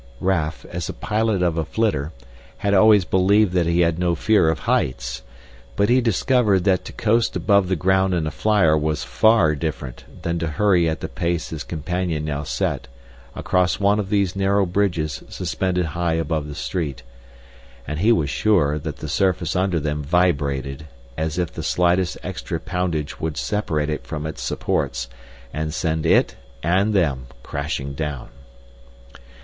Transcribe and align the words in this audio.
Raf, 0.19 0.65
as 0.71 0.89
a 0.89 0.93
pilot 0.93 1.43
of 1.43 1.67
flitter, 1.67 2.11
had 2.57 2.73
always 2.73 3.05
believed 3.05 3.53
that 3.53 3.67
he 3.67 3.81
had 3.81 3.99
no 3.99 4.15
fear 4.15 4.49
of 4.49 4.57
heights. 4.61 5.21
But 5.75 5.89
he 5.89 6.01
discovered 6.01 6.63
that 6.63 6.83
to 6.85 6.91
coast 6.91 7.35
above 7.35 7.67
the 7.69 7.75
ground 7.75 8.15
in 8.15 8.25
a 8.25 8.31
flyer 8.31 8.75
was 8.75 9.03
far 9.03 9.53
different 9.53 10.05
than 10.23 10.39
to 10.39 10.47
hurry 10.47 10.89
at 10.89 11.01
the 11.01 11.07
pace 11.07 11.49
his 11.51 11.63
companion 11.63 12.25
now 12.25 12.41
set 12.41 12.87
across 13.35 13.79
one 13.79 13.99
of 13.99 14.09
these 14.09 14.35
narrow 14.35 14.65
bridges 14.65 15.21
suspended 15.29 15.85
high 15.85 16.13
above 16.15 16.47
the 16.47 16.55
street. 16.55 17.03
And 17.87 17.99
he 17.99 18.11
was 18.11 18.31
sure 18.31 18.79
that 18.79 18.97
the 18.97 19.07
surface 19.07 19.55
under 19.55 19.79
them 19.79 20.01
vibrated 20.01 20.87
as 21.15 21.37
if 21.37 21.53
the 21.53 21.61
slightest 21.61 22.17
extra 22.23 22.59
poundage 22.59 23.19
would 23.19 23.37
separate 23.37 23.91
it 23.91 24.07
from 24.07 24.25
its 24.25 24.41
supports 24.41 25.09
and 25.53 25.71
send 25.71 26.07
it, 26.07 26.37
and 26.63 26.95
them, 26.95 27.27
crashing 27.43 27.93
down. 27.93 28.29